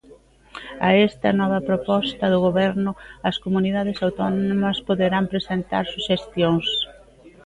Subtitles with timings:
[0.87, 2.91] A esta nova proposta do Goberno,
[3.29, 6.65] as comunidades autónomas poderán presentar suxestións.